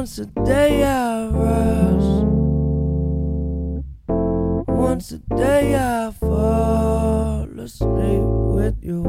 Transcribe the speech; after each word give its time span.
Once 0.00 0.18
a 0.18 0.24
day 0.46 0.82
I 0.82 1.26
rush. 1.26 2.10
Once 4.66 5.12
a 5.12 5.18
day 5.36 5.74
I 5.76 6.10
fall 6.12 7.46
asleep 7.60 8.22
with 8.56 8.82
you. 8.82 9.02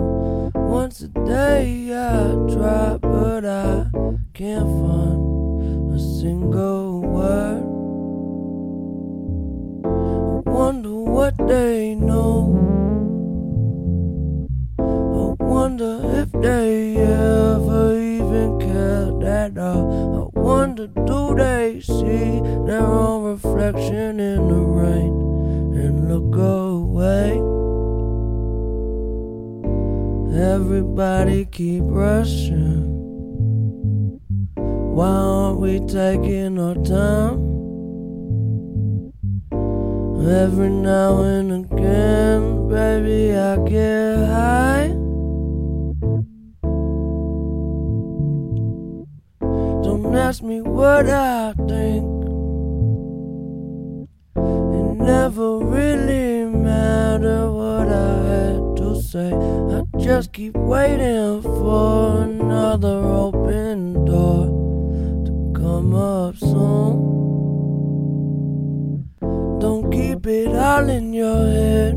Once 0.54 1.00
a 1.00 1.08
day 1.08 1.94
I 1.94 2.36
try, 2.54 2.98
but 2.98 3.46
I 3.46 3.86
can't 4.34 4.68
find 4.68 5.94
a 5.94 5.98
single 5.98 7.00
word. 7.04 7.64
I 9.86 10.50
wonder 10.50 10.94
what 10.94 11.38
they 11.48 11.96
know. 11.96 12.52
I 14.78 15.42
wonder 15.42 16.02
if 16.22 16.34
they 16.34 17.11
wonder 20.82 21.06
do 21.06 21.36
they 21.36 21.80
see 21.82 22.42
their 22.66 22.86
own 22.86 23.24
reflection 23.24 24.20
in 24.20 24.48
the 24.48 24.56
rain 24.56 25.14
and 25.76 26.10
look 26.10 26.36
away? 26.38 27.32
Everybody 30.42 31.46
keep 31.46 31.84
rushing. 31.86 32.90
Why 34.56 35.08
aren't 35.08 35.60
we 35.60 35.80
taking 35.82 36.60
our 36.60 36.76
time? 36.76 37.52
Every 40.22 40.70
now 40.70 41.24
and 41.24 41.66
again, 41.66 42.70
baby, 42.70 43.36
I 43.36 43.58
get 43.68 44.28
high. 44.28 45.11
Ask 50.32 50.44
me 50.44 50.62
what 50.62 51.10
I 51.10 51.52
think. 51.68 52.08
It 54.38 54.88
never 55.12 55.58
really 55.58 56.46
mattered 56.46 57.52
what 57.52 57.90
I 57.90 58.14
had 58.32 58.78
to 58.78 59.02
say. 59.02 59.34
I 59.34 59.84
just 60.00 60.32
keep 60.32 60.56
waiting 60.56 61.42
for 61.42 62.22
another 62.22 63.00
open 63.26 64.06
door 64.06 64.46
to 65.26 65.52
come 65.54 65.94
up 65.96 66.38
soon. 66.38 66.96
Don't 69.60 69.92
keep 69.92 70.26
it 70.28 70.56
all 70.56 70.88
in 70.88 71.12
your 71.12 71.46
head. 71.52 71.96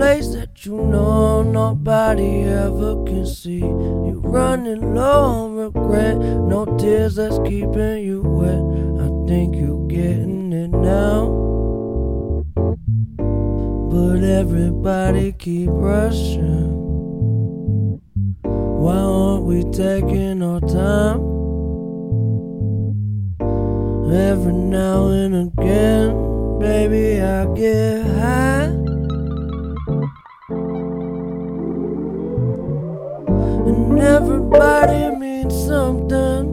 Place 0.00 0.28
that 0.28 0.64
you 0.64 0.78
know 0.78 1.42
nobody 1.42 2.44
ever 2.44 3.04
can 3.04 3.26
see. 3.26 3.58
You 3.58 4.22
running 4.24 4.94
low 4.94 5.24
on 5.24 5.56
regret, 5.56 6.16
no 6.16 6.64
tears 6.78 7.16
that's 7.16 7.38
keeping 7.40 7.98
you 8.08 8.22
wet. 8.22 8.64
I 9.04 9.08
think 9.28 9.56
you're 9.56 9.86
getting 9.88 10.54
it 10.54 10.70
now. 10.70 11.26
But 13.92 14.24
everybody 14.24 15.32
keep 15.32 15.68
rushing. 15.70 16.70
Why 18.42 18.96
aren't 18.96 19.44
we 19.44 19.64
taking 19.64 20.42
our 20.42 20.60
time? 20.60 21.20
Every 24.10 24.54
now 24.54 25.08
and 25.08 25.34
again, 25.46 26.58
baby, 26.58 27.20
I 27.20 27.44
get 27.54 28.06
high. 28.16 28.79
And 33.66 33.98
everybody 33.98 35.16
means 35.16 35.54
something 35.66 36.46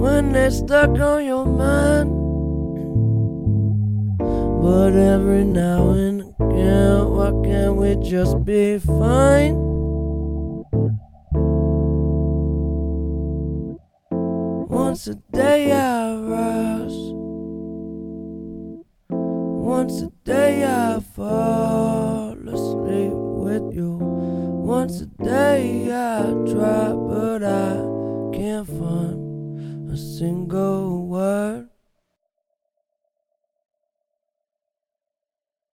when 0.00 0.32
they're 0.32 0.50
stuck 0.50 0.98
on 0.98 1.24
your 1.24 1.44
mind. 1.46 2.10
But 4.62 4.94
every 4.94 5.44
now 5.44 5.90
and 5.90 6.22
again, 6.40 7.08
why 7.10 7.30
can't 7.44 7.76
we 7.76 7.96
just 7.96 8.44
be 8.44 8.78
fine? 8.78 9.54
Once 14.68 15.06
a 15.08 15.14
day 15.32 15.72
I 15.72 16.14
rise. 16.16 16.98
Once 19.10 20.00
a 20.02 20.10
day 20.24 20.64
I 20.64 21.00
fall 21.00 21.63
Once 24.64 25.02
a 25.02 25.06
day 25.22 25.92
I 25.92 26.22
try, 26.50 26.90
but 26.90 27.44
I 27.44 27.74
can't 28.32 28.66
find 28.66 29.90
a 29.90 29.94
single 29.94 31.06